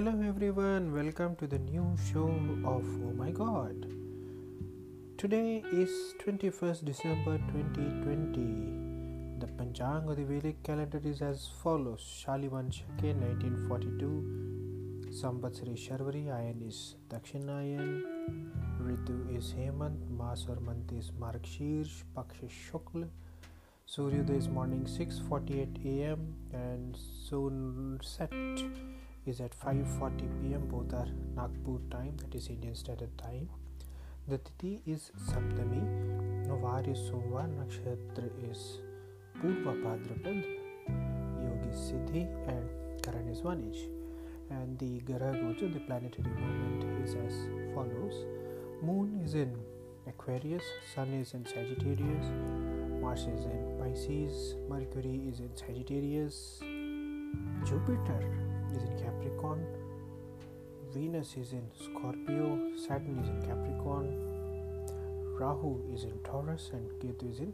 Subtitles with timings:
[0.00, 2.28] Hello everyone, welcome to the new show
[2.64, 3.84] of Oh My God.
[5.18, 5.90] Today is
[6.24, 9.40] 21st December 2020.
[9.40, 16.66] The Panchang or the Vedic calendar is as follows Shalivan Shake 1942, Samvatsari Sharvari, Ayan
[16.66, 18.02] is Dakshinayan,
[18.82, 23.06] Ritu is Hemant, Mas or month is Margshirsh, Paksha Shukla,
[23.86, 26.34] Suryodaya is morning 6:48 a.m.
[26.54, 28.32] and soon set
[29.30, 30.62] is at 5:40 p.m.
[30.70, 33.48] Both are Nagpur time, that is Indian Standard Time.
[34.28, 35.82] The Tithi is Saptami.
[36.62, 37.44] Var is Somvar.
[37.58, 38.64] Nakshatra is
[39.38, 40.40] Purva Bhadrapad.
[41.44, 43.44] Yogi Siddhi and Karan is.
[44.50, 47.40] And the Graha the planetary movement, is as
[47.72, 48.24] follows.
[48.82, 49.56] Moon is in
[50.08, 52.30] Aquarius, Sun is in Sagittarius,
[53.00, 56.60] Mars is in Pisces, Mercury is in Sagittarius,
[57.64, 59.64] Jupiter is in Capricorn,
[60.92, 64.08] Venus is in Scorpio, Saturn is in Capricorn,
[65.38, 67.52] Rahu is in Taurus, and Ketu is in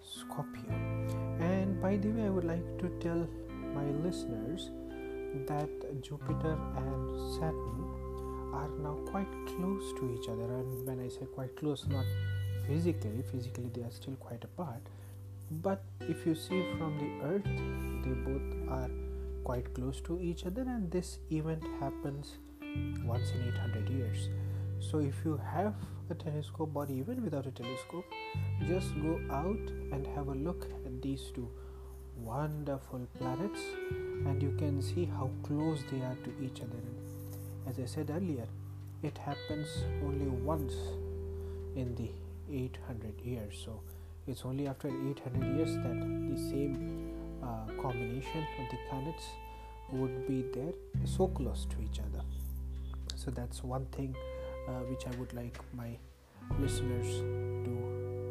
[0.00, 0.70] Scorpio.
[1.40, 3.26] And by the way, I would like to tell
[3.74, 4.70] my listeners
[5.46, 8.02] that Jupiter and Saturn
[8.52, 10.42] are now quite close to each other.
[10.42, 12.04] And when I say quite close, not
[12.66, 14.82] physically, physically they are still quite apart.
[15.62, 17.44] But if you see from the earth,
[18.04, 18.90] they both are
[19.44, 22.38] quite close to each other, and this event happens
[23.04, 24.28] once in 800 years.
[24.80, 25.74] So, if you have
[26.10, 28.04] a telescope, or even without a telescope,
[28.66, 31.48] just go out and have a look at these two
[32.16, 33.60] wonderful planets,
[34.26, 36.82] and you can see how close they are to each other.
[37.68, 38.46] As I said earlier,
[39.02, 39.68] it happens
[40.04, 40.74] only once
[41.76, 42.10] in the
[42.52, 43.60] 800 years.
[43.64, 43.80] So,
[44.26, 47.11] it's only after 800 years that the same
[47.42, 49.24] uh, combination of the planets
[49.92, 50.72] would be there
[51.04, 52.24] so close to each other.
[53.16, 54.14] So that's one thing
[54.68, 55.96] uh, which i would like my
[56.58, 57.06] listeners
[57.64, 57.70] to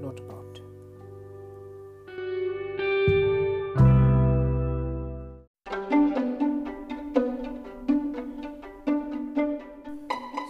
[0.02, 0.60] note about.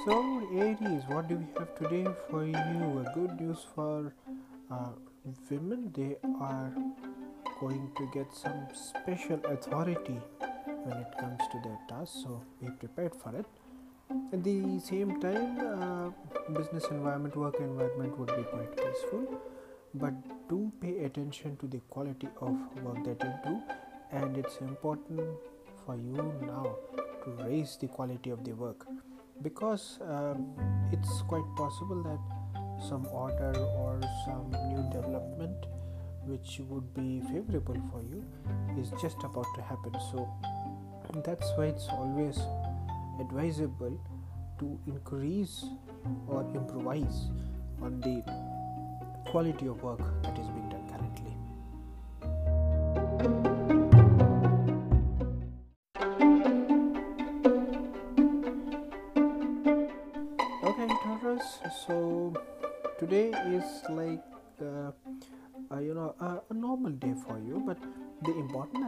[0.05, 0.13] So
[0.53, 3.05] aries what do we have today for you?
[3.05, 4.11] A good news for
[4.71, 4.91] uh,
[5.49, 5.91] women.
[5.95, 6.73] They are
[7.61, 10.19] going to get some special authority
[10.83, 13.45] when it comes to their task so be prepared for it.
[14.33, 16.09] At the same time uh,
[16.59, 19.41] business environment work environment would be quite peaceful
[19.93, 20.13] but
[20.49, 23.61] do pay attention to the quality of work that you do
[24.11, 25.21] and it's important
[25.85, 26.75] for you now
[27.23, 28.85] to raise the quality of the work.
[29.41, 30.53] Because um,
[30.91, 35.65] it's quite possible that some order or some new development
[36.25, 38.23] which would be favorable for you
[38.79, 39.93] is just about to happen.
[40.11, 40.29] So
[41.23, 42.39] that's why it's always
[43.19, 43.99] advisable
[44.59, 45.65] to increase
[46.27, 47.29] or improvise
[47.81, 48.23] on the
[49.29, 51.35] quality of work that is being done currently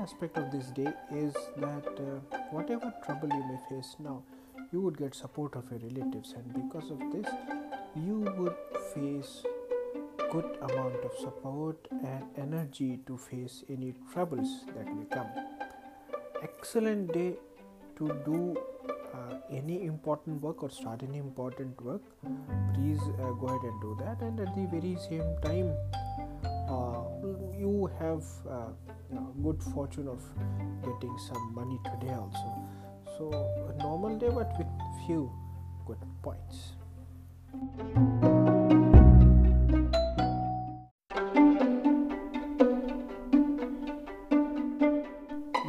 [0.04, 4.22] aspect of this day is that uh, whatever trouble you may face now
[4.72, 7.28] you would get support of your relatives and because of this
[7.96, 8.56] you would
[8.94, 9.44] face
[10.34, 15.28] good amount of support and energy to face any troubles that may come.
[16.42, 17.36] Excellent day
[17.98, 18.58] to do
[19.14, 22.02] uh, any important work or start any important work
[22.74, 24.22] please uh, go ahead and do that.
[24.22, 25.72] And at the very same time
[27.88, 28.70] have uh,
[29.10, 30.22] you know, good fortune of
[30.82, 32.64] getting some money today also.
[33.18, 33.32] So
[33.70, 34.68] a normal day but with
[35.06, 35.32] few
[35.86, 36.74] good points.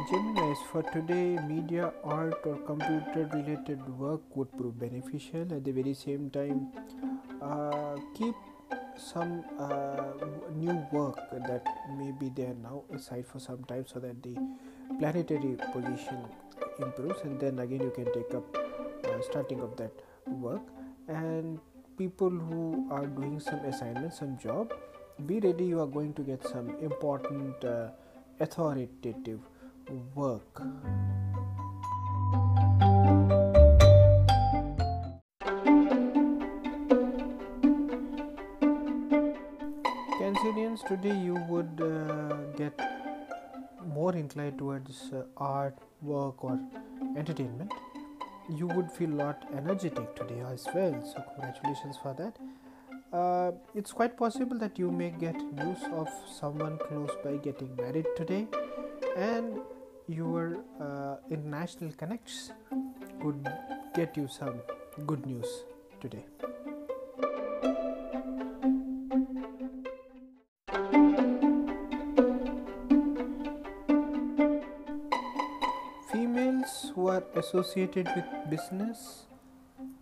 [0.09, 5.41] Geminis for today media art or computer related work would prove beneficial.
[5.53, 6.71] At the very same time
[7.41, 8.35] uh, keep
[8.97, 10.11] some uh,
[10.53, 11.65] new work that
[11.97, 14.35] may be there now aside for some time so that the
[14.99, 16.17] planetary position
[16.79, 19.91] improves and then again you can take up uh, starting of that
[20.27, 20.61] work.
[21.07, 21.59] And
[21.97, 24.73] people who are doing some assignment some job
[25.25, 27.89] be ready you are going to get some important uh,
[28.39, 29.39] authoritative
[30.13, 30.61] work
[40.87, 42.79] today you would uh, get
[43.87, 46.59] more inclined towards uh, art work or
[47.17, 47.71] entertainment.
[48.49, 52.37] You would feel a lot energetic today as well so congratulations for that.
[53.11, 56.09] Uh, it's quite possible that you may get news of
[56.39, 58.47] someone close by getting married today
[59.15, 59.59] and
[60.07, 62.51] your uh, international connects
[63.21, 63.47] could
[63.95, 64.59] get you some
[65.07, 65.63] good news
[66.01, 66.25] today
[77.35, 79.25] associated with business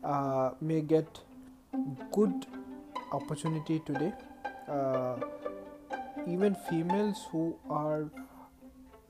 [0.03, 1.19] uh, may get
[2.11, 2.45] good
[3.11, 4.13] opportunity today.
[4.67, 5.15] Uh,
[6.27, 8.09] even females who are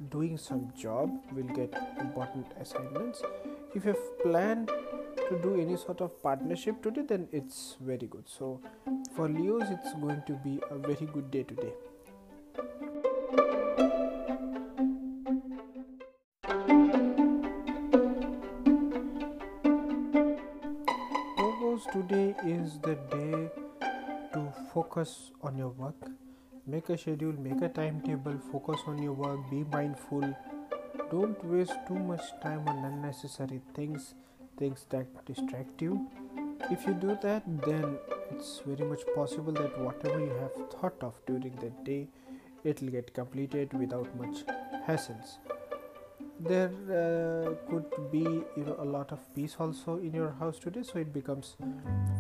[0.10, 3.22] doing some job will get important assignments.
[3.74, 4.70] If you planned
[5.30, 8.28] to do any sort of partnership today then it's very good.
[8.28, 8.60] So
[9.16, 11.74] for leos it's going to be a very good day today
[22.08, 23.50] today is the day
[24.34, 26.10] to focus on your work.
[26.66, 30.36] Make a schedule make a timetable focus on your work be mindful.
[31.12, 34.16] Don't waste too much time on unnecessary things
[34.58, 36.10] things that distract you.
[36.72, 37.98] If you do that then
[38.32, 42.08] it's very much possible that whatever you have thought of during the day
[42.64, 44.46] it will get completed without much
[44.88, 45.38] hassles
[46.46, 50.84] there uh, could be you know a lot of peace also in your house today
[50.84, 51.56] so it becomes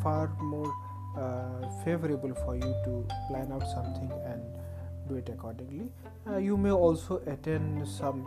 [0.02, 0.74] far more
[1.18, 4.42] uh, favorable for you to plan out something and
[5.08, 5.90] do it accordingly.
[6.28, 8.26] Uh, you may also attend some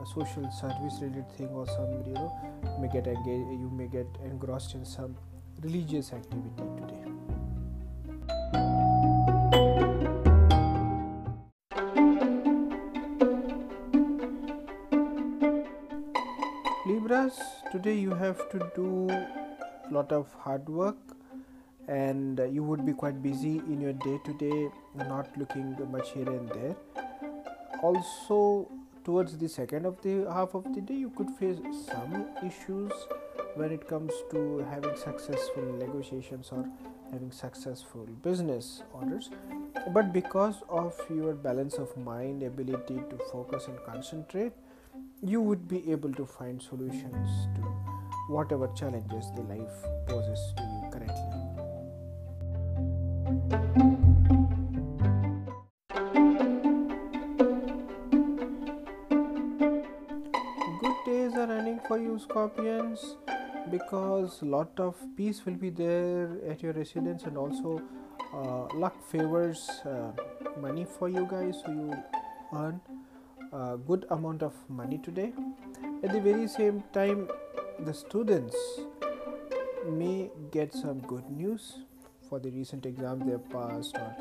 [0.00, 2.32] uh, social service related thing or some you know
[2.80, 5.16] may get engaged you may get engrossed in some
[5.62, 7.04] religious activity today
[17.72, 21.16] today you have to do a lot of hard work
[21.88, 24.68] and you would be quite busy in your day to day
[25.08, 26.76] not looking much here and there.
[27.82, 28.68] Also
[29.04, 32.92] towards the second of the half of the day you could face some issues
[33.54, 36.66] when it comes to having successful negotiations or
[37.10, 39.30] having successful business orders.
[39.94, 44.52] But because of your balance of mind ability to focus and concentrate
[45.24, 47.62] you would be able to find solutions to
[48.28, 49.76] whatever challenges the life
[50.06, 51.42] poses to you currently.
[60.80, 63.16] Good days are running for you scorpions
[63.70, 67.80] because lot of peace will be there at your residence and also
[68.34, 70.10] uh, luck favors uh,
[70.60, 71.94] money for you guys so you
[72.54, 72.80] earn
[73.52, 75.32] a good amount of money today.
[76.02, 77.28] At the very same time
[77.78, 78.56] the students
[79.90, 81.78] may get some good news.
[82.28, 84.16] For the recent exam they have passed or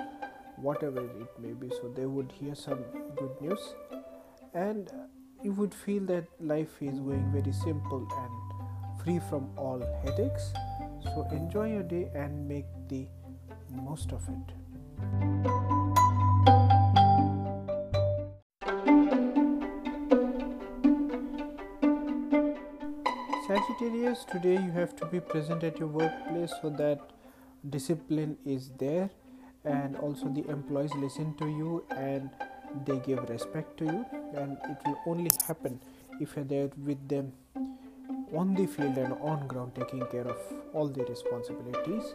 [0.57, 2.83] whatever it may be so they would hear some
[3.15, 3.73] good news.
[4.53, 4.91] And
[5.43, 10.51] you would feel that life is going very simple and free from all headaches.
[11.03, 13.07] So enjoy your day and make the
[13.71, 15.70] most of it
[23.71, 26.99] Sagittarius, today you have to be present at your workplace so that
[27.69, 29.09] discipline is there
[29.63, 32.29] and also the employees listen to you and
[32.85, 34.05] they give respect to you.
[34.35, 35.79] And it will only happen
[36.19, 37.31] if you're there with them
[38.35, 40.37] on the field and on ground taking care of
[40.73, 42.13] all the responsibilities.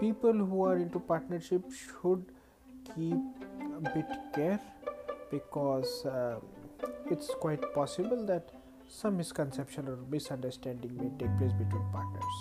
[0.00, 2.24] People who are into partnership should
[2.96, 3.20] keep
[3.76, 4.60] a bit care
[5.30, 6.40] because uh,
[7.06, 8.50] it's quite possible that
[8.90, 12.36] some misconception or misunderstanding may take place between partners.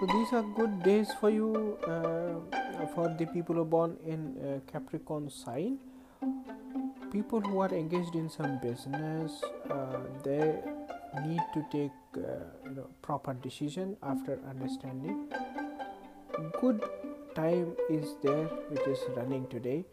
[0.00, 4.36] So these are good days for you uh, for the people who are born in
[4.38, 5.78] uh, capricorn sign.
[7.12, 10.60] People who are engaged in some business uh, they
[11.26, 15.28] need to take uh, you know proper decision after understanding.
[16.60, 16.80] Good
[17.38, 19.84] time is there which is running today.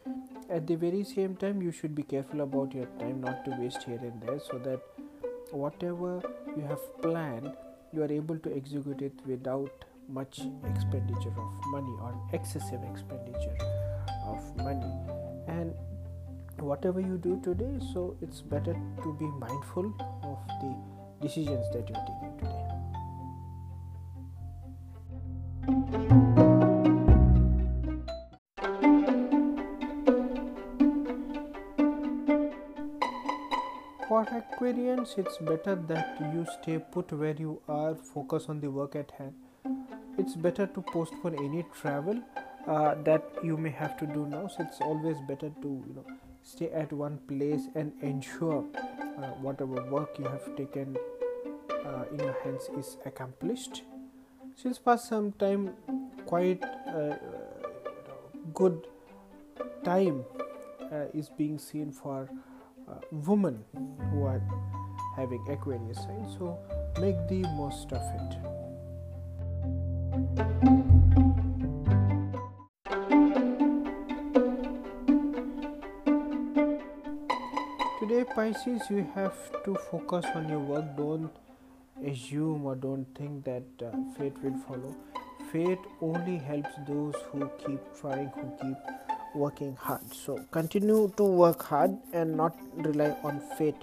[0.50, 3.84] At the very same time you should be careful about your time not to waste
[3.84, 4.82] here and there so that
[5.52, 6.22] whatever
[6.58, 7.52] you have planned
[7.94, 13.58] you are able to execute it without much expenditure of money or excessive expenditure
[14.34, 14.94] of money.
[15.48, 15.74] And
[16.58, 18.74] whatever you do today so it's better
[19.04, 19.94] to be mindful
[20.34, 20.76] of the
[21.28, 22.55] decisions that you're taking today
[34.66, 39.36] It's better that you stay put where you are, focus on the work at hand.
[40.18, 42.20] It's better to postpone any travel
[42.68, 44.48] uh, that you may have to do now.
[44.48, 46.06] So it's always better to you know
[46.42, 50.98] stay at one place and ensure uh, whatever work you have taken
[51.86, 53.84] uh, in your hands is accomplished.
[54.56, 55.76] Since past some time,
[56.26, 57.18] quite uh,
[58.56, 58.88] good
[59.84, 60.26] time
[60.92, 62.28] uh, is being seen for
[62.88, 63.64] uh, women
[64.12, 64.42] who are
[65.16, 66.28] having Aquarius sign.
[66.38, 66.58] So
[67.00, 68.38] make the most of it.
[78.00, 80.86] Today, Pisces, you have to focus on your work.
[80.96, 81.32] Don't
[82.06, 84.96] assume or don't think that uh, fate will follow.
[85.52, 88.78] Fate only helps those who keep trying, who keep
[89.36, 90.14] working hard.
[90.14, 93.76] So continue to work hard and not rely on fate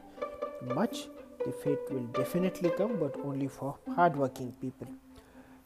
[0.74, 1.08] much.
[1.44, 4.86] The fate will definitely come, but only for hardworking people.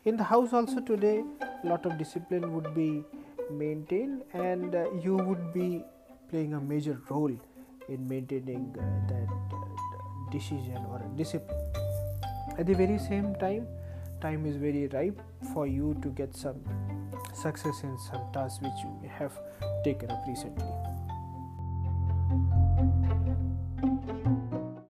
[0.05, 1.23] In the house, also today,
[1.65, 3.05] a lot of discipline would be
[3.51, 5.85] maintained, and uh, you would be
[6.31, 7.37] playing a major role
[7.89, 11.61] in maintaining uh, that uh, decision or discipline.
[12.59, 13.67] At the very same time,
[14.21, 15.21] time is very ripe
[15.53, 16.61] for you to get some
[17.35, 19.39] success in some tasks which you have
[19.87, 20.86] taken up recently.